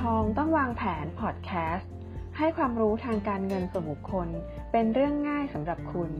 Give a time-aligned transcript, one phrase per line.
[0.00, 1.90] ทองต้องวางแผนพอดแคสต์
[2.38, 4.28] ให้ความรู้ทางการเงินส่วนบุคคล
[4.72, 6.10] เป็นเรื่องง่ายสำหรับคุณ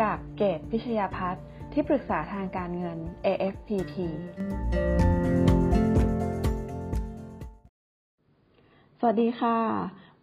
[0.00, 3.96] กับเกตพิชยาพัฒน์ที่ปรึกษาทางการเงิน AFPT
[8.98, 9.56] สวัสดีค่ะ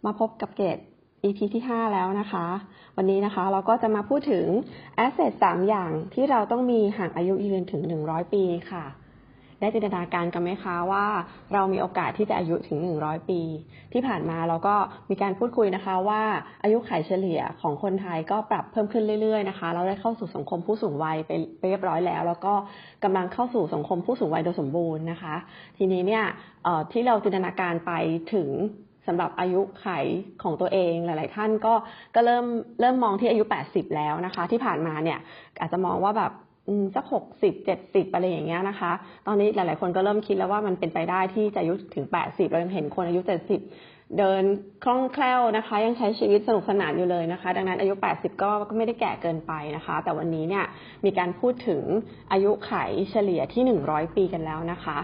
[0.06, 0.78] มาพบกับเกต
[1.24, 2.46] EP ที่ 5 แล้วนะคะ
[2.98, 4.46] วันนี้นะคะเราก็จะมาพูดถึง
[5.06, 8.86] Asset 3 อย่างที่เราต้องมีห่ากอายุยืนถึง 100 ปีค่ะ
[9.64, 11.06] ได้จินตนาการกันไหมคะว่า
[11.54, 13.42] เรามีโอกาสที่จะอายุถึง 100 ปี
[13.94, 14.76] ที่ผ่านมาเราก็
[15.10, 16.22] มีการพูดคุยนะคะว่า
[16.64, 22.54] อายุขัยเฉลี่ยของคนไทยก็ปรับเพิ่มขึ้นเรื่อยๆนะคะเราได้เข้าสู่สังคมผู้สูงวัยไปเรียบร้อยแล้ว แล้วก็
[23.04, 25.36] กำลังเข้าสู่สังคมผู้สูงวัยโดยสมบูรณ์นะคะ
[25.78, 26.26] ทีนี้เนี่ย
[26.92, 27.92] ที่เราจินตนาการไป
[28.34, 28.50] ถึง
[29.08, 29.88] สำหรับอายุไข
[30.44, 31.74] ของตัวเองหลาย ๆ ท่านก็
[32.16, 32.46] ก็เริ่ม
[32.80, 35.20] เริ่มมองที่อายุ 80 แล้วนะคะ ที่ผ่านมาเนี่ย
[35.62, 36.32] อาจจะมองว่าแบบ
[36.96, 38.92] สักหกสิบเจ็ดสิบอะไรอย่างเงี้ยนะคะ
[39.28, 43.62] ตอนนี้หลาย ๆ คนก็เริ่มคิดแล้วว่ามันเป็นไปได้ที่จะอายุถึงแปดสิบเรายังเห็นคนอายุเจ็ดสิบ
[44.18, 44.44] เดิน
[44.84, 50.66] คล่องแคล่วนะคะ ยังใช้ชีวิตสนุกสนานอยู่เลยนะคะ ดังนั้นอายุ 80 ก็ก็ไม่ได้แก่เกินไปนะคะ แต่วันนี้เนี่ย
[51.06, 51.84] มีการพูดถึง
[52.32, 52.72] อายุไข
[53.12, 54.98] เฉลี่ยที่ 100 ปีกันแล้วนะคะ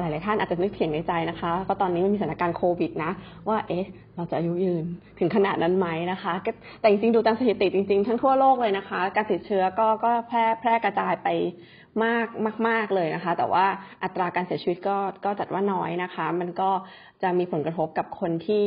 [0.00, 3.12] หลายๆท่านอาจจะนึกเถียงในใจนะคะ ก็ตอนนี้มันมีสถานการณ์โควิดนะ
[3.48, 4.84] ว่าเอ๊ะเราจะอายุยืน
[5.18, 6.32] ถึงขนาดนั้นไหมนะคะ
[6.80, 11.28] แต่จริงๆดูตามสถิติจริงๆ ทั้งทั่วโลกเลยนะคะ การติดเชื้อก็ก็แพร่แพร่กระจายไป
[12.04, 12.26] มาก
[12.68, 13.64] มาก ๆเลยนะคะ แต่ว่า
[14.02, 16.70] อัตราการเสียชีวิตก็ก็จัดว่าน้อยนะคะ มันก็
[17.22, 18.66] จะมีผลกระทบกับคนที่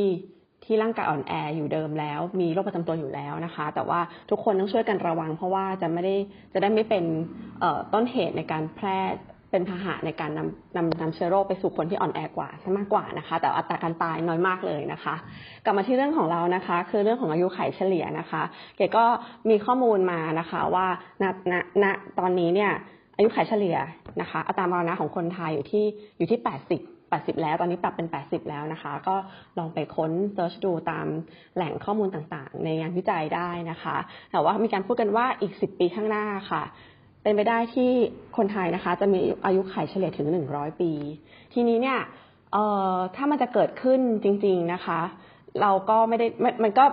[0.64, 6.16] ที่ร่างกายอ่อนแออยู่เดิมแล้ว มีโรคประจำตัวอยู่แล้วนะคะ แต่ว่าทุกคนต้องช่วยกันระวัง เพราะว่าจะไม่ได้
[6.52, 7.04] จะได้ไม่เป็น
[7.94, 8.98] ต้นเหตุในการแพร่
[9.56, 15.14] เป็นพาหะในการนำนำนำเชื้อโรคไปสู่คนที่อ่อนแอกว่าใช่มากกว่านะคะ แต่อัตราการตายน้อยมากเลยนะคะ
[15.64, 18.42] กลับมาที่เรื่องของเรานะคะ คือเรื่องของอายุไขเฉลี่ยนะคะ
[18.76, 19.04] เก๋ก็
[19.50, 20.86] มีข้อมูลมานะคะว่า
[21.22, 21.84] ณณณ
[22.18, 22.72] ตอนนี้เนี่ย
[23.16, 23.76] อายุขัยเฉลี่ย
[24.20, 25.84] นะคะ อัตรามรณะของคนไทยอยู่ที่
[26.18, 26.50] อยู่ที่ 80
[27.12, 29.16] 80 แล้วตอนนี้ปรับเป็น 80 แล้วนะคะ ก็
[29.58, 31.06] ลองไปค้นเซิร์ชดูตาม
[31.56, 33.96] แหล่งข้อมูลต่างๆ ในงานวิจัยได้นะคะ
[34.32, 36.62] แต่ว่ามีการพูดกันว่าอีก 10 ปีข้างหน้าค่ะ
[37.26, 37.90] เป็นไปได้ที่
[38.36, 40.90] คนไทยนะคะ จะมีอายุขัยเฉลี่ยถึง 100 ปี
[41.54, 41.98] ทีนี้เนี่ย
[43.16, 45.00] ถ้ามันจะเกิดขึ้นจริง ๆนะคะ
[45.62, 46.26] เราก็ไม่ได้
[46.64, 46.84] มันก็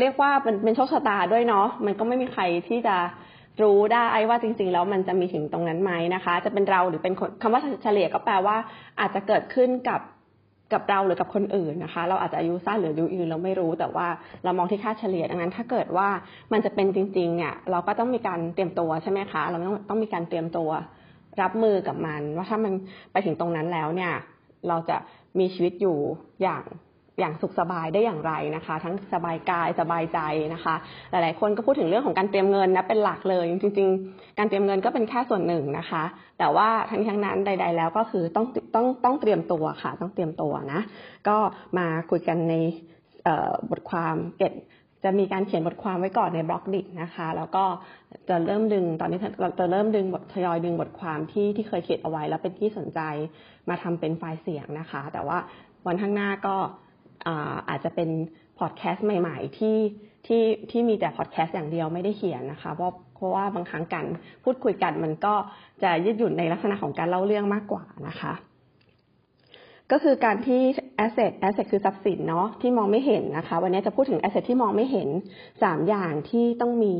[0.00, 2.96] เรียกว่ามันเป็นโชคชะตาด้วยเนาะมันก็ไม่มีใครที่จะ
[3.62, 8.56] รู้ได้ว่าจริง ๆ แล้วมันจะมีถึงตรงนั้นไหมนะคะ จะเป็นเราหรือเป็นคนคำว่าเฉลี่ยก็แปลว่า
[9.00, 10.00] อาจจะเกิดขึ้นกับ
[10.72, 14.06] กับเราหรือกับคนอื่นนะคะ เราอาจจะอายุสั้นหรืออายุยืนเราไม่รู้ แต่ว่า
[14.44, 16.08] เรามองที่ค่าเฉลี่ยดังนั้น ถ้าเกิดว่า
[16.52, 20.70] มันจะเป็นจริงๆเนี่ยเราก็ต้องมีการเตรียมตัวใช่ไหมคะ เราต้องต้องมีการเตรียมตัว
[21.42, 22.72] รับมือกับมัน ว่าถ้ามัน
[23.12, 24.12] ไปถึงตรงนั้นแล้วเนี่ย
[24.68, 24.96] เราจะ
[25.38, 25.96] มีชีวิตอยู่
[26.42, 26.62] อย่าง
[27.18, 30.18] อย่างสุขสบายได้อย่างไรนะคะ ทั้งสบายกายสบายใจ
[30.54, 30.74] นะคะ
[31.10, 36.04] หลายๆ คนก็พูดถึงเรื่องของการเตรียมเงินนะเป็นหลักเลย จริง ๆ การเตรียมเงินก็เป็นแค่ส่วนหนึ่งนะคะ
[36.38, 40.80] แต่ว่าทั้งทั้งนั้นใด ๆ แล้วก็คือต้องต้องต้องเตรียมตัวค่ะ ต้องเตรียมตัวนะ
[41.28, 41.36] ก็
[41.78, 42.54] มาคุยกันใน
[43.70, 44.54] บทความเก็บ
[45.04, 47.64] จะมีการเขียนบทความไว้ก่อนในบล็อกดินะคะ แล้วก็
[48.28, 53.00] จะเริ่มดึงตอนนี้เราจะเริ่มดึงบททยอยดึงบทความที่ที่เคยเขียนเอาไว้ แล้วเป็นที่สนใจ
[53.68, 55.38] มาทำเป็นไฟล์เสียงนะคะ แต่ว่า
[55.86, 56.56] วันข้างหน้าก็
[57.68, 58.10] อาจจะเป็น
[58.58, 59.76] พอดแคสต์ใหม่ ๆ ที่
[60.26, 64.06] ที่ที่มีแต่พอดแคสต์อย่างเดียวไม่ได้เขียนนะคะเพราะเพราะว่าบางครั้งการ
[64.44, 65.34] พูดคุยกันมันก็
[65.82, 68.34] จะยืดหยุ่นในลักษณะของการเล่าเรื่องมากกว่านะคะ
[69.92, 70.60] ก็คือการที่
[71.04, 75.08] asset asset คือทรัพย์สินเนาะที่มองไม่เห็นนะคะ วันนี้จะพูดถึง asset ที่มองไม่เห็น
[75.62, 76.94] สามอย่างที่ต้องมี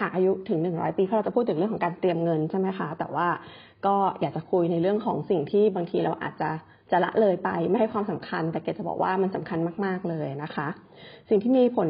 [0.00, 3.28] หากอายุถึงหนึ่งร้อยปีเพราะเราจะพูดถึงเรื่องของการเตรียมเงินใช่ไหมคะแต่ว่า
[3.86, 6.50] ก็อยากจะคุยในเรื่องของสิ่งที่บางทีเราอาจจะ
[6.90, 10.68] จะละเลยไปไม่ให้ความสำคัญ แต่เกจะบอกว่ามันสำคัญมากๆเลยนะคะ
[11.28, 11.88] สิ่งที่มีผล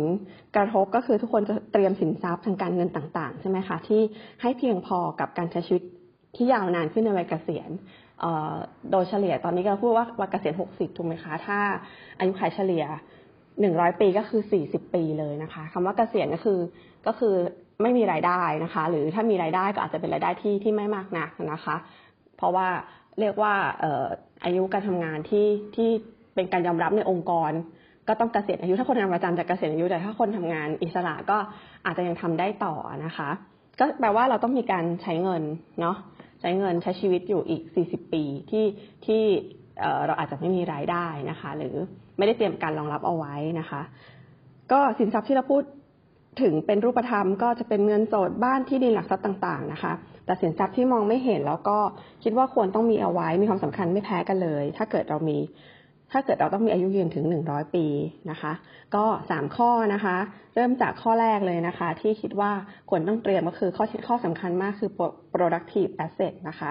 [0.57, 4.01] กระทบก็คือทุกคนจะเตรียมสินทรัพย์ทางการเงินต่าง ๆ ใช่ไหมคะ ที่
[4.43, 5.83] ให้เพียงพอกับการใช้ชีวิต
[6.37, 7.71] ที่ยาวนานขึ้นในวัยเกษียณ
[8.91, 11.59] โดยเฉลี่ยตอนนี้ก็พูดว่าวัยเกษียณ 60 ถูกไหมคะ ถ้า
[12.19, 12.85] อายุขัยเฉลี่ย
[13.43, 16.59] 100 ปีก็คือ 40 ปีเลยนะคะคำว่าเกษียณก็คือ
[17.07, 17.35] ก็คือ
[17.83, 21.77] ไม่มีรายได้นะคะ หรือถ้ามีรายได้ก็อาจจะเป็นรายได้ที่ที่ไม่มากนักนะคะ
[22.37, 22.69] เพราะว่า
[23.21, 23.55] เรียกว่า
[24.47, 25.47] อายุการทำงานที่
[25.77, 25.89] ที่
[26.35, 27.53] เป็นการยอมรับในองค์กร
[28.09, 31.39] ก็ต้องเกษียณอายุถ้าคนทำงานประจำจะเกษียณอายุแต่ถ้าคนทำงานอิสระก็
[31.87, 33.31] อาจจะยังทำได้ต่อนะคะ
[33.79, 35.43] ก็แปลว่าเราต้องมีการใช้เงิน
[35.81, 35.97] เนาะ
[36.41, 38.65] ใช้เงินใช้ชีวิตอยู่อีก 40 ปีที่
[39.07, 39.23] ที่
[40.07, 41.75] เราอาจจะไม่มีรายได้นะคะ หรือ
[42.19, 43.83] ไม่ได้เตรียมการรองรับเอาไว้นะคะ
[44.73, 45.63] ก็สินทรัพย์ที่เราพูด
[46.43, 49.93] ถึงเป็นรูปธรรมก็จะเป็นเงินสดบ้านที่ดินหลักทรัพย์ต่าง ๆ นะคะ
[50.27, 51.79] แต่สินทรัพย์ที่มองไม่เห็นแล้วก็
[52.25, 55.39] คิดว่าควรต้องมีเอาไว้มีความสำคัญไม่แพ้กันเลย ถ้าเกิดเรามี
[56.13, 57.87] ถ้าเกิดเราต้องมีอายุยืนถึง 100 ปี
[58.31, 58.53] นะคะ
[58.95, 60.17] ก็ 3 ข้อนะคะ
[60.55, 62.53] เริ่มจากข้อแรกเลยนะคะ ที่คิดว่า
[62.91, 64.91] ควรต้องเตรียมก็คือข้อข้อสำคัญมากคือ
[65.35, 66.71] productive asset นะคะ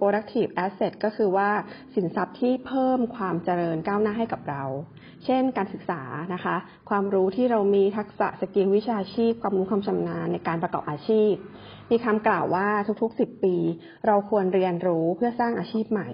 [0.00, 1.50] productive asset ก็คือว่า
[1.94, 4.64] สินทรัพย์ที่เพิ่มความเจริญก้าวหน้าให้กับเรา
[5.24, 6.02] เช่น การศึกษา
[6.34, 6.56] นะคะ
[6.90, 11.32] ความรู้ที่เรามีทักษะ skill วิชาชีพ ความรู้ความชำนาญในการประกอบอาชีพ
[11.90, 12.68] มีคำกล่าวว่า
[13.02, 13.56] ทุกๆ 10 ปี
[14.06, 16.08] เราควรเรียนรู้เพื่อสร้างอาชีพใหม่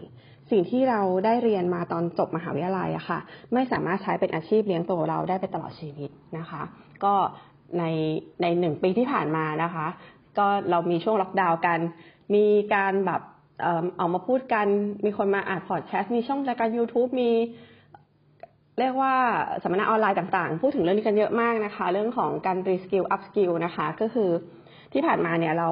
[0.50, 3.18] สิ่งที่เราได้เรียนมาตอนจบมหาวิทยาลัยอะค่ะ
[3.52, 6.62] ไม่สามารถใช้เป็นอาชีพเลี้ยงตัวเราได้ไปตลอดชีวิตนะคะ
[7.04, 7.14] ก็
[7.78, 7.84] ใน
[8.42, 9.86] ในหนึ่งปีที่ผ่านมานะคะ
[10.38, 11.78] ก็เรามีช่วงล็อกดาวน์กัน
[12.34, 13.20] มีการแบบ
[13.98, 14.66] ออกมาพูดกัน
[15.04, 17.30] มีคนมาอ่านพอดแคสต์มีช่องรายการ YouTube มี
[18.78, 19.14] เรียกว่า
[19.62, 24.30] สัมมนาออนไลน์ต่างๆ พูดถึงเรื่องนี้กันเยอะมากนะคะ เรื่องของการ reskill upskill นะคะ ก็คือ
[24.92, 25.68] ที่ผ่านมาเนี่ยเรา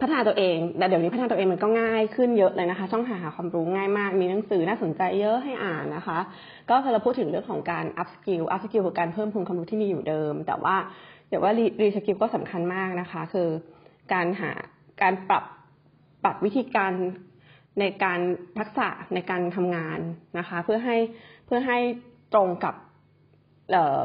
[0.00, 6.18] พัฒนาตัวเองแต่เดี๋ยวนี้พัฒนาตัวเองมันก็ง่ายขึ้นเยอะเลยนะคะ ช่องทางหาความรู้ง่ายมาก มีหนังสือน่าสนใจเยอะให้อ่านนะคะ
[6.68, 10.76] ก็พอเราพูดถึงเรื่องของการ upskill upskill คือการเพิ่มพูนความรู้ที่มีอยู่เดิม แต่ว่า
[11.28, 11.52] เดี๋ยวว่า
[11.82, 13.48] reskill ก็สำคัญมากนะคะ คือ
[14.12, 14.50] การหา
[15.02, 15.44] การปรับ
[16.24, 16.92] ปรับวิธีการ
[17.80, 18.20] ในการ
[18.58, 19.98] ทักษะในการทำงาน
[20.38, 20.96] นะคะ เพื่อให้
[21.46, 21.78] เพื่อให้
[22.32, 22.74] ตรงกับ
[23.72, 24.02] เอ่อ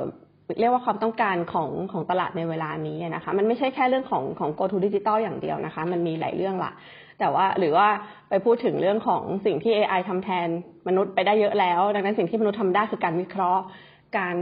[0.59, 6.71] เรียกว่าความต้องการของของตลาดในเวลานี้นะคะ มันไม่ใช่แค่เรื่องของของ go to digital อย่างเดียวนะคะ มันมีหลายเรื่องละ
[7.19, 7.87] แต่ว่าหรือว่า
[8.29, 10.47] ไปพูดถึงเรื่องของสิ่งที่ AI ทำแทน
[10.87, 13.63] มนุษย์ไปได้เยอะแล้ว ดังนั้นสิ่งที่มนุษย์ทำได้คือการวิเคราะห์
[14.17, 14.35] การ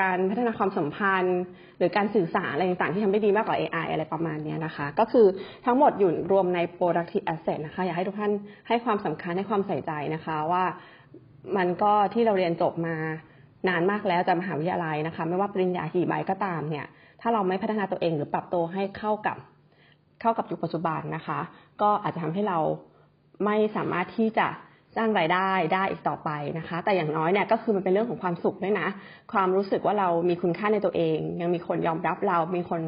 [0.00, 1.40] การพัฒนาความสัมพันธ์
[1.78, 5.26] หรือการสื่อสารอะไรต่างๆที่ทำได้ดีมากกว่า AI อะไรประมาณนี้นะคะ ก็คือ
[5.66, 8.32] ทั้งหมดอยู่รวมใน productive asset นะคะ อยากให้ทุกท่าน
[8.68, 10.64] ให้ความสำคัญให้ความใส่ใจนะคะว่า
[11.56, 12.96] มันก็ที่เราเรียนจบมา
[13.68, 16.86] นานมากแล้วจากมหาวิทยาลัยนะคะ ไม่ว่าปริญญากี่ใบก็ตามเนี่ย
[17.20, 19.36] ถ้าเราไม่พัฒนาตัวเองหรือปรับตัวให้เข้ากับ
[20.20, 21.40] เข้ากับยุคปัจจุบันนะคะ
[21.82, 22.58] ก็อาจจะทำให้เรา
[23.44, 24.46] ไม่สามารถที่จะ
[24.96, 28.88] สร้างรายได้ได้อีกต่อไปนะคะ แต่อย่างน้อยเนี่ยก็คือมันเป็นเรื่องของความสุขด้วยนะ
[29.32, 32.80] ความรู้สึกว่าเรามีคุณค่าในตัวเอง ยังมีคนยอมรับเรา มีคน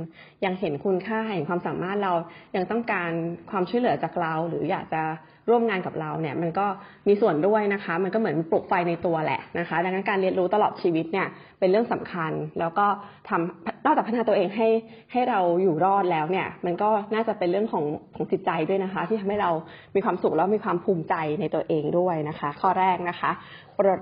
[0.45, 2.13] ยังเห็นคุณค่าเห็นความสามารถเรา
[2.57, 3.11] ยังต้องการ
[3.51, 5.03] ความช่วยเหลือจากเรา หรืออยากจะ
[5.49, 6.67] ร่วมงานกับเราเนี่ยมันก็
[7.09, 11.27] มีส่วนด้วยนะคะ มันก็เหมือนปลุกไฟในตัวแหละนะคะ ดังนั้นการเรียนรู้ตลอดชีวิตเนี่ย
[11.59, 12.87] เป็นเรื่องสำคัญ แล้วก็
[13.29, 14.69] ทำนอกจากพัฒนาตัวเองให้
[15.13, 17.85] ให้เราอยู่รอดแล้วเนี่ย มันก็น่าจะเป็นเรื่องของ
[18.15, 19.51] ของจิตใจด้วยนะคะ ที่ทำให้เรา
[19.95, 23.31] มีความสุขแล้วมีความภูมิใจในตัวเองด้วยนะคะ ข้อแรกนะคะ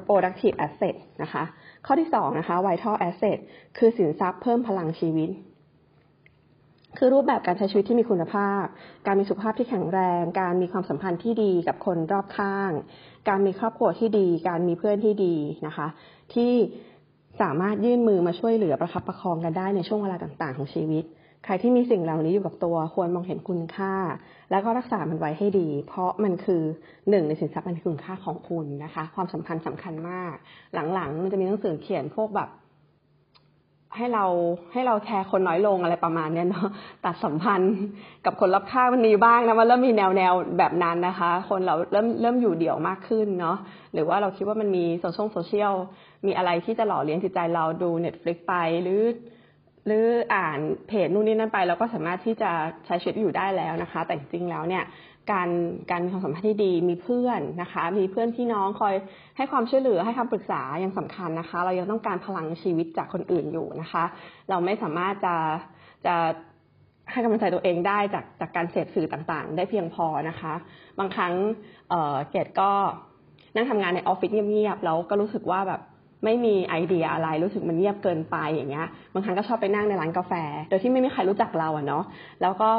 [0.09, 1.43] productive asset นะคะ
[1.87, 3.39] ข้อที่สองนะคะ vital asset
[3.79, 5.31] คือสินทรัพย์เพิ่มพลังชีวิต
[6.99, 8.65] คือรูปแบบการใช้ชีวิตที่มีคุณภาพ
[9.07, 12.73] การมีสุขภาพที่แข็งแรง การมีความสัมพันธ์ที่ดีกับคนรอบข้าง
[13.29, 15.87] การมีครอบครัวที่ดี การมีเพื่อนที่ดีนะคะ
[16.35, 16.53] ที่
[17.41, 21.05] สามารถยื่นมือมาช่วยเหลือประคับประคองกันได้ในช่วงเวลาต่างๆ ของชีวิต
[21.45, 23.95] ใครที่มีสิ่งเหล่านี้อยู่กับตัวควรมองเห็นคุณค่า
[24.51, 26.63] แล้วก็รักษามันไว้ให้ดี เพราะมันคือ
[27.11, 30.35] หนึ่งในสินทรัพย์อันมีคุณค่าของคุณนะคะ ความสัมพันธ์สำคัญมาก
[30.95, 32.49] หลังๆ มันจะมีหนังสือเขียนพวกแบบ
[33.97, 34.25] ให้เรา
[34.73, 36.69] ให้เราแคร์คนน้อยลงอะไรประมาณเนี้ยเนาะ
[37.05, 37.75] ตัดสัมพันธ์
[38.25, 43.57] กับคนรอบข้างมันมีบ้างนะมันเริ่มมีแนวแนวแบบนั้นนะคะ คนเราเริ่มเริ่มอยู่เดี่ยวมากขึ้นเนาะ
[43.95, 45.75] หรือว่าเราคิดว่ามันมีโซเชียลโซเชียล
[46.27, 49.03] มีอะไรที่จะหล่อเลี้ยงจิตใจเราดู Netflix ไปหรือ
[49.87, 52.51] หรืออ่านเพจนู่นนี่นั่นไปเราก็สามารถที่จะ
[52.87, 54.85] ใช้ชีวิตอยู่ได้แล้วนะคะ แต่จริงแล้วเนี่ย
[55.31, 55.49] การ
[55.91, 58.95] การมีความสัมพันธ์ที่ดีมีเพื่อนนะคะ มีเพื่อนพี่น้องคอย
[59.37, 64.05] ให้ความช่วยเหลือให้คำปรึกษายังสำคัญนะคะ เรายังต้องการพลังชีวิตจากคนอื่นอยู่นะคะ
[64.51, 65.35] เราไม่สามารถจะ
[66.07, 66.15] จะ
[67.13, 70.55] ให้กำลังใจตัวเองได้จากจากการเสพสื่อต่างๆ ได้เพียงพอนะคะ
[70.99, 71.35] บางครั้ง
[71.89, 72.71] เออเกดก็
[73.55, 75.81] นั่งทำงานในออฟฟิศเงียบๆแล้วก็รู้สึกว่าแบบ
[76.25, 80.33] ไม่มีไอเดียอะไรรู้สึกมันเงียบเกินไปอย่างเงี้ยบางครั้งก็ชอบไปนั่งในร้านกาแฟ
[80.69, 82.05] โดยที่ไม่มีใครรู้จักเราอะเนาะ
[82.43, 82.71] แล้วก็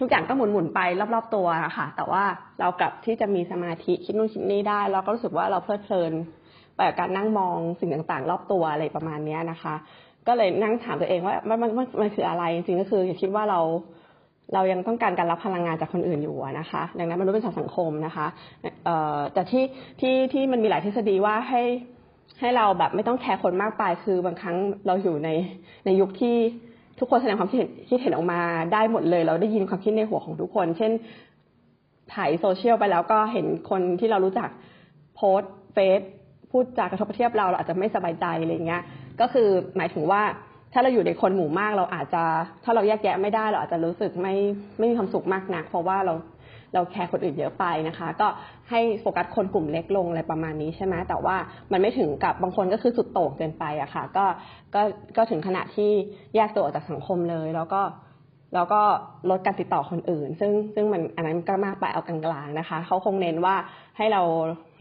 [0.00, 0.80] ทุกอย่างก็หมุนๆไป
[1.14, 2.22] รอบๆตัวอะค่ะ แต่ว่า
[2.60, 6.12] เรากลับที่จะมีสมาธิคิดนู่นคิดนี่ได้ เราก็รู้สึกว่าเราเพลิดเพลิน
[6.74, 9.74] ไปกับการนั่งมองสิ่งต่างๆ รอบตัวอะไรประมาณเนี้ยนะคะ
[10.26, 13.60] ก็เลยนั่งถามตัวเองว่ามันมันมันมันคืออะไรจริงๆก็คืออย่าคิดว่าเรา
[14.54, 18.26] เรายังต้องการการรับพลังงานจากคนอื่นอยู่นะคะ ดังนั้นมันุษย์เป็นสังคมนะคะ
[19.32, 19.64] แต่ที่
[20.00, 21.62] ที่ที่มันมีหลายทฤษฎีว่าให้
[22.40, 25.28] ให้เราแบบไม่ต้องแคร์คนมากไปคือบางครั้งเราอยู่ใน
[25.84, 26.36] ในยุคที่
[27.00, 28.40] ทุกคนแสดงความคิดเห็นคิดเห็นออกมา
[28.72, 30.92] ได้หมดเลย เราได้ยินความคิดในหัวของทุกคน เช่น
[32.14, 34.48] ถ่ายโซเชียลไปแล้วก็เห็นคนที่เรารู้จัก
[35.16, 35.40] โพส
[35.74, 36.00] เฟซ
[36.50, 38.82] พูดจากกระทบกระเทียบเราเราอาจจะไม่สบายใจอะไรเงี้ย
[39.20, 40.22] ก็คือหมายถึงว่า
[40.72, 42.24] ถ้าเราอยู่ในคนหมู่มากเราอาจจะ
[42.64, 44.34] ถ้าเราแยกแยะไม่ได้เราอาจจะรู้สึกไม่
[44.78, 46.14] ไม่มีความสุขมากนัก เพราะว่าเรา
[46.74, 48.28] เราแคร์คนอื่นเยอะไปนะคะ ก็
[48.70, 51.36] ให้โฟกัสคนกลุ่มเล็กลงอะไรประมาณนี้ใช่ไหมแต่ว่า
[51.72, 54.24] มันไม่ถึงกับบางคนก็คือสุดโต่งเกินไปอะค่ะก็
[54.74, 54.82] ก็
[55.16, 55.90] ก็ถึงขนาดที่
[56.36, 57.82] แยกตัวออกจากสังคมเลย แล้วก็
[58.54, 58.80] แล้วก็
[59.30, 63.54] ลดการติดต่อคนอื่น ซึ่งซึ่งมันอันนั้นก็มากไปเอากลางๆนะคะ เขาคงเน้นว่า
[63.96, 64.22] ให้เรา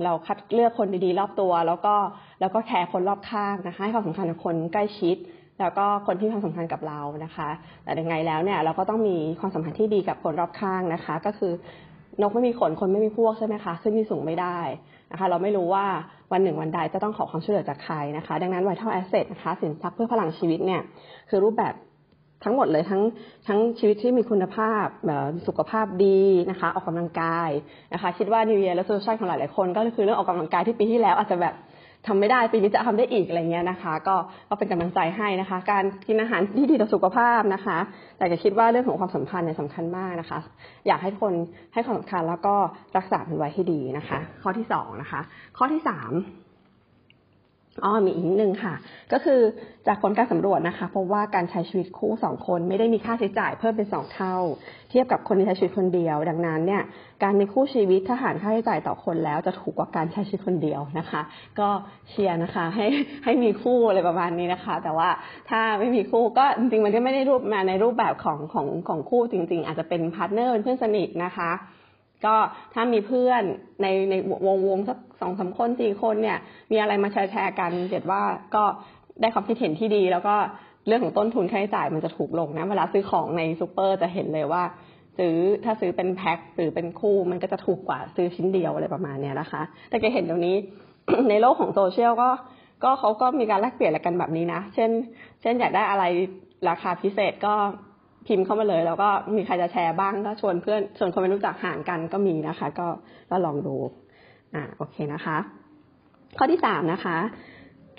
[0.03, 1.95] เราคัดเลือกคนดีๆ รอบตัว แล้วก็
[2.39, 5.17] แล้วก็แคร์คนรอบข้างนะคะ ให้ความสำคัญกับคนใกล้ชิด
[5.59, 7.49] แล้วก็คนที่มีความสำคัญกับเรานะคะ
[7.83, 11.51] แต่ยังไงแล้วเนี่ยเราก็ต้องมีความสัมพันธ์ที่ดีกับคนรอบข้างนะคะ ก็คือ
[12.21, 14.59] นกไม่มีขนคนไม่มีพวกใช่ไหมคะขึ้นที่สูงไม่ได้
[15.11, 15.85] นะคะ เราไม่รู้ว่า
[16.31, 20.81] วันหนึ่งวันใดจะต้องขอความช่วยเหลือจากใครนะคะ ดังนั้น vital asset นะคะสินทรัพย์เพื่อพลังชีวิตเนี่ย
[21.29, 21.73] คือรูปแบบ
[22.43, 23.01] ทั้งหมดเลยทั้ง
[23.47, 24.85] ทั้งชีวิตที่มีคุณภาพ
[25.47, 27.49] สุขภาพดีนะคะ ออกกำลังกาย
[27.93, 31.55] นะคะ คิดว่า New Year Resolution ของหลายๆคน ก็คือเรื่องออกกำลังกายที่ปีที่แล้วอาจจะแบบ
[32.07, 34.15] ทำไม่ได้ปีนี้จะทำได้อีกอะไรเงี้ยนะคะ ก็
[34.49, 37.77] ก็เป็นกำลังใจให้นะคะ การกินอาหารที่ดีต่อสุขภาพนะคะ
[38.17, 40.39] แต่จะคิดว่าเรื่องของความสัมพันธ์เนี่ยสำคัญมากนะคะ
[40.87, 41.33] อยากให้คน
[41.73, 42.55] ให้ความสำคัญแล้วก็
[42.97, 45.21] รักษามันไว้ให้ดีนะคะ ข้อที่สองนะคะ
[45.57, 46.11] ข้อที่สาม
[47.85, 48.73] อ๋อมีอีกนิดนึงค่ะ
[49.11, 49.39] ก็คือ
[49.87, 54.35] จากผลการสำรวจนะคะพบว่าการใช้ชีวิตคู่สองคนไม่ได้มีค่าใช้จ่ายเพิ่มเป็นสองเท่า
[54.89, 56.83] เทียบกับคนที่ใช้ชีวิตคนเดียว ดังนั้นเนี่ย
[57.23, 61.21] การมีคู่ชีวิตถ้าหารค่าใช้จ่ายต่อคนแล้วจะถูกกว่าการใช้ชีวิตคนเดียวนะคะ
[61.59, 61.69] ก็
[62.09, 62.87] เชียร์นะคะให้
[63.25, 65.09] ให้มีคู่อะไรประมาณนี้นะคะ แต่ว่า
[65.49, 71.51] ถ้าไม่มีคู่ก็จริงๆมันก็ไม่ได้รูปมาในรูปแบบของของของคู่จริง ๆ อาจจะเป็น partner เป็นเพื่อนสนิทนะคะ
[72.25, 72.35] ก็
[72.73, 73.43] ถ้ามีเพื่อน
[73.81, 74.13] ในใน
[74.47, 76.37] วงวงสักสองสามคนสี่คนเนี่ย
[76.71, 78.21] มีอะไรมาแชร์แชร์กันเจ็ดว่า
[78.55, 78.63] ก็
[79.21, 80.35] ได้ความคิดเห็นที่ดี แล้วก็
[80.87, 84.63] เรื่องของต้นทุนค่าใช้จ่ายมันจะถูกลงนะ เวลาซื้อของในซูเปอร์จะเห็นเลยว่า
[85.17, 90.55] ซื้อถ้าซื้อเป็นแพ็คหรือเป็นคู่มันก็จะถูกกว่าซื้อชิ้นเดียวอะไรประมาณเนี้ยนะคะ แต่แกเห็นเดี๋ยวนี้
[91.29, 92.29] ในโลกของโซเชียลก็
[92.83, 94.89] ก็เขาก็มีการแลกเปลี่ยนอะไรกันแบบนี้นะ เช่น
[95.41, 96.03] เช่นอยากได้อะไร
[96.69, 97.53] ราคาพิเศษก็
[98.29, 102.87] พิมพ์เข้ามาเลย แล้วก็มีใครจะแชร์บ้างก็ชวนเพื่อนชวนคนไม่รู้จักห่างกันก็มีนะคะ ก็
[103.29, 103.75] ก็ลองดู
[104.55, 105.37] อ่าโอเคนะคะ
[106.37, 107.17] ข้อที่สามนะคะ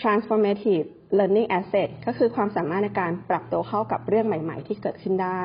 [0.02, 0.87] transformative
[1.18, 5.42] learning asset ก็คือความสามารถในการปรับตัวเข้ากับเรื่องใหม่ ๆ ที่เกิดขึ้นได้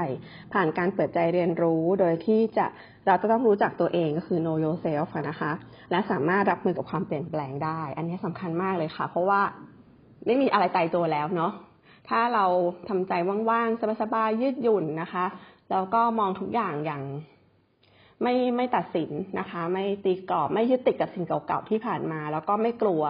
[0.54, 2.65] ผ่านการเปิดใจเรียนรู้ โดยที่จะ
[3.06, 5.51] เราจะต้องรู้จักตัวเองก็คือ know yourself นะคะ
[5.92, 9.42] และสามารถรับมือกับความเปลี่ยนแปลงได้ อันนี้สำคัญมากเลยค่ะ เพราะว่า
[10.25, 11.51] ไม่มีอะไรตายตัวแล้วเนาะ
[12.10, 12.46] ถ้าเรา
[12.90, 13.14] ทำใจ
[13.50, 15.26] ว่างๆสบายๆยืดหยุ่นนะคะ
[15.72, 17.04] แล้วก็มองทุกอย่างอย่าง
[18.22, 23.04] ไม่ไม่ตัดสินนะคะ ไม่ตีกรอบไม่ยึดติดกับสิ่งเก่าๆที่ผ่านมา แล้วก็ไม่กลัว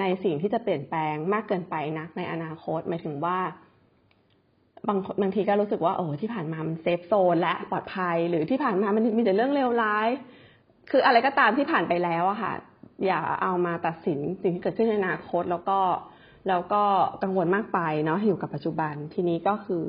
[0.00, 3.38] ในสิ่งที่จะเปลี่ยนแปลงมากเกินไปนะในอนาคตหมายถึงว่า
[4.88, 10.08] บางบางทีก็รู้สึกว่าโอ้ที่ผ่านมามันเซฟโซนและปลอดภัย หรือที่ผ่านมามันมีแต่เรื่องเลวร้าย
[10.90, 12.52] คืออะไรก็ตามที่ผ่านไปแล้วอะค่ะ
[13.06, 15.78] อย่าเอามาตัดสินสิ่งที่เกิดขึ้นในอนาคต แล้วก็
[16.48, 16.82] แล้วก็
[17.22, 19.82] กังวลมากไปเนาะอยู่กับปัจจุบันทีนี้ก็คือ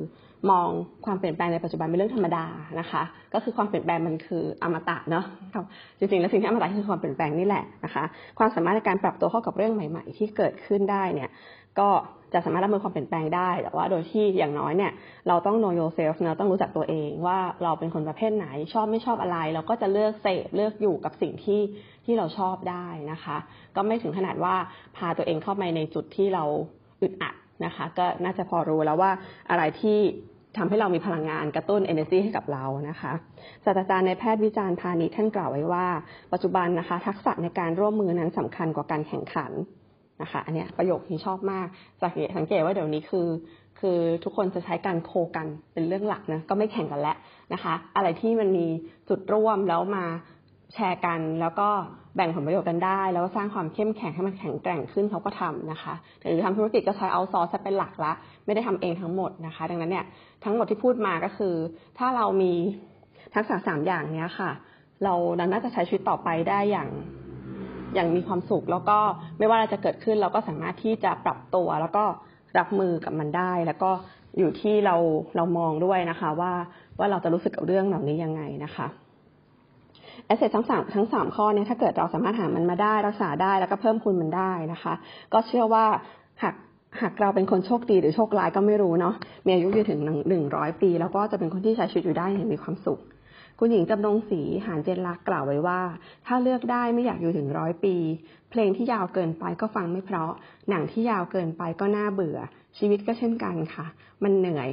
[0.50, 0.68] มอง
[1.04, 2.44] ความเปลี่ยนแปลงในปัจจุบันเป็นเรื่องธรรมดา
[2.80, 3.02] นะคะ
[3.34, 5.24] ก็คือความเปลี่ยนแปลงมันคืออมตะเนาะ
[5.98, 8.04] จริงๆแล้วสิ่งที่อมตะคือความเปลี่ยนแปลงนี่แหละนะคะ
[8.38, 11.30] ความสามารถในการปรับตัวเข้ากับเรื่องใหม่ ๆ ที่เกิดขึ้นได้เนี่ย
[11.80, 11.90] ก็
[12.32, 14.92] จะสามารถรับมือความเปลี่ยนแปลงได้ แต่ว่าโดยที่อย่างน้อยเนี่ย
[15.28, 21.60] เราต้อง know yourself นะต้องรู้จักตัวเองว่าเราเป็นคนประเภทไหน ชอบไม่ชอบอะไร เราก็จะเลือกเสพเลือกอยู่กับสิ่งที่
[22.04, 23.36] ที่เราชอบได้นะคะ
[23.76, 24.54] ก็ไม่ถึงขนาดว่า
[24.96, 26.44] พาตัวเองเข้าไปในจุดที่เรา
[27.02, 27.34] อึดอัด
[27.64, 29.10] นะคะ ก็น่าจะพอรู้แล้วว่า
[29.50, 29.98] อะไรที่
[30.58, 33.12] ทำให้เรามีพลังงานกระตุ้น energy ให้กับเรานะคะ
[33.64, 35.86] ศาสตราจารย์ในแพทย์วิจารณ์พาณิชท่านกล่าวไว้ว่า
[36.32, 39.52] ปัจจุบันนะคะ ทักษะในการร่วมมือนั้นสำคัญกว่าการแข่งขัน
[40.22, 41.66] นะคะอันนี้ประโยคที่ชอบมาก
[42.02, 43.28] สังเกตสังเกตว่าเดี๋ยวนี้คือ
[43.80, 47.16] คือทุกคนจะใช้การโคกันเป็นเรื่องหลักนะก็ไม่แข่งกันแล้ว
[47.52, 48.66] นะคะ อะไรที่มันมี
[49.08, 50.04] จุดร่วมแล้วมา
[50.74, 51.68] แชร์กัน แล้วก็
[52.16, 58.12] แบ่งผลประโยชน์กันได้ แล้วก็สร้างความเข้มแข็งให้มันแข็งแกร่งขึ้นเขาก็ทำนะคะหรือทำธุรกิจก็ใช้เอาซอร์สเป็นหลักละ
[58.44, 60.04] ไม่ได้ทำเองทั้งหมดนะคะ ดังนั้นเนี่ย
[60.44, 61.54] ทั้งหมดที่พูดมาก็คือ
[61.98, 62.52] ถ้าเรามี
[63.34, 64.50] ทักษะสามอย่างเนี้ยค่ะ
[65.04, 65.14] เรา
[65.52, 66.88] น่าจะใช้ชีวิตต่อไปได้อย่าง
[67.94, 68.98] อย่างมีความสุข แล้วก็
[69.38, 72.04] ไม่ว่าอะไรจะเกิดขึ้นเราก็สามารถที่จะปรับตัว แล้วก็
[72.58, 73.90] รับมือกับมันได้ แล้วก็
[74.38, 74.96] อยู่ที่เรา
[75.36, 76.52] เรามองด้วยนะคะ ว่า
[76.98, 78.86] ว่าเราจะรู้สึกกับเรื่องเหล่านี้ยังไงนะคะ
[80.26, 84.94] แอสเซททั้งสามทั้งสามข้อเนี่ยถ้าเกิดเราสามารถหามันมาได้รักษาได้แล้วก็เพิ่มคุณมันได้นะคะ
[85.32, 85.84] ก็เชื่อว่า
[86.42, 86.54] หาก
[87.00, 89.14] หากเราเป็นคนโชคดีหรือโชคร้ายก็ไม่รู้เนาะ
[89.46, 93.00] มีอายุยืนถึงหนึ่งร้อยปี แล้วก็จะเป็นคนที่ใช้ชีวิตอยู่ได้อย่างมีความสุข
[93.58, 95.80] คุณหญิงจำนงศรีหานเจนลักกล่าวไว้ว่า
[96.26, 97.96] ถ้าเลือกได้ไม่อยากอยู่ถึงร้อยปี
[98.50, 100.32] เพลงที่ยาวเกินไปก็ฟังไม่เพราะ
[100.70, 102.38] หนังที่ยาวเกินไปก็น่าเบื่อ
[102.78, 103.86] ชีวิตก็เช่นกันค่ะ
[104.22, 104.68] มันเหนื่อย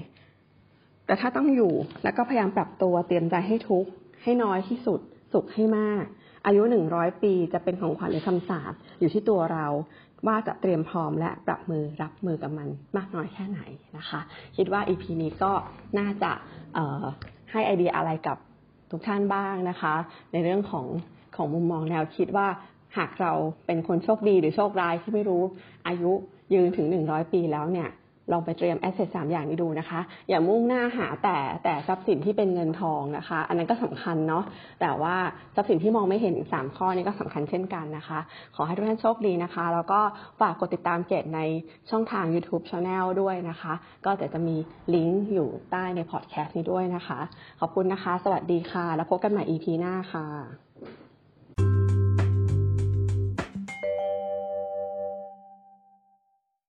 [1.05, 3.89] แต่ถ้าต้องอยู่แล้วก็พยายามปรับตัวเตรียมใจให้ทุกข์
[4.23, 4.99] ให้น้อยที่สุด
[5.33, 6.03] สุขให้มาก
[6.45, 9.67] อายุหนึ่งร้อยปีจะเป็นของขวัญหรือคำสาปอยู่ที่ตัวเรา
[10.27, 13.59] ว่าจะเตรียมพร้อมและปรับมือรับมือกับมันมากน้อยแค่ไหน
[13.97, 14.19] นะคะ
[14.57, 15.51] คิดว่า EP นี้ก็
[15.99, 16.31] น่าจะ
[17.51, 18.37] ให้ไอเดียอะไรกับ
[18.91, 19.93] ทุกท่านบ้างนะคะ
[20.31, 20.85] ในเรื่องของ
[21.35, 22.47] ของมุมมองแนวคิดว่า
[22.97, 23.33] หากเรา
[23.65, 25.43] เป็นคนโชคดีหรือโชคร้ายที่ไม่รู้
[25.87, 26.11] อายุ
[26.53, 27.89] ยืนถึงหนึ่งร้อยปีแล้วเนี่ย
[28.31, 34.43] ลองไปเตรียมแอสเซทสามอย่างนี้ดูนะคะ อย่ามุ่งหน้าหาแต่แต่ทรัพย์สินที่เป็นเงินทองนะคะ อันนั้นก็สำคัญเนาะ
[34.81, 35.15] แต่ว่า
[35.55, 38.19] ทรัพย์สินที่มองไม่เห็นสามข้อนี้ก็สำคัญเช่นกันนะคะ
[38.55, 39.99] ขอให้ทุกท่านโชคดีนะคะ แล้วก็
[40.39, 41.39] ฝากกดติดตามเกตใน
[41.89, 43.73] ช่องทาง YouTube Channel ด้วยนะคะ
[44.05, 44.55] ก็เดี๋ยวจะมี
[44.93, 47.19] ลิงก์อยู่ใต้ในพอดแคสต์นี้ด้วยนะคะ
[47.59, 50.70] ขอบคุณนะคะ สวัสดีค่ะ แล้วพบกันใหม่ EP หน้าค่ะ